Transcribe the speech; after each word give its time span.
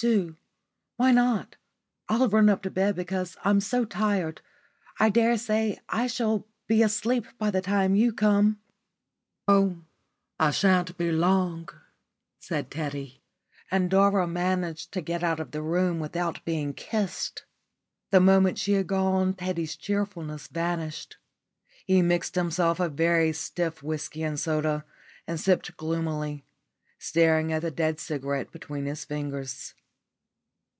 Do. 0.00 0.34
Why 0.96 1.12
not? 1.12 1.56
I'll 2.08 2.26
run 2.26 2.48
up 2.48 2.62
to 2.62 2.70
bed 2.70 2.94
because 2.96 3.36
I'm 3.44 3.60
so 3.60 3.84
tired. 3.84 4.40
I 4.98 5.10
daresay 5.10 5.76
I 5.90 6.06
shall 6.06 6.46
be 6.66 6.82
asleep 6.82 7.26
by 7.36 7.50
the 7.50 7.60
time 7.60 7.94
you 7.94 8.14
come." 8.14 8.60
"Oh, 9.46 9.82
I 10.38 10.52
shan't 10.52 10.96
be 10.96 11.12
long," 11.12 11.68
said 12.38 12.70
Teddy, 12.70 13.20
and 13.70 13.90
Dora 13.90 14.26
managed 14.26 14.90
to 14.92 15.02
get 15.02 15.22
out 15.22 15.38
of 15.38 15.50
the 15.50 15.60
room 15.60 16.00
without 16.00 16.42
being 16.46 16.72
kissed. 16.72 17.44
The 18.10 18.20
moment 18.20 18.56
she 18.56 18.72
had 18.72 18.86
gone 18.86 19.34
Teddy's 19.34 19.76
cheerfulness 19.76 20.46
vanished. 20.48 21.18
He 21.84 22.00
mixed 22.00 22.36
himself 22.36 22.80
a 22.80 22.88
very 22.88 23.34
stiff 23.34 23.82
whisky 23.82 24.22
and 24.22 24.40
soda, 24.40 24.86
and 25.26 25.38
sipped 25.38 25.76
gloomily, 25.76 26.42
staring 26.98 27.52
at 27.52 27.60
the 27.60 27.70
dead 27.70 28.00
cigarette 28.00 28.50
between 28.50 28.86
his 28.86 29.04
fingers. 29.04 29.74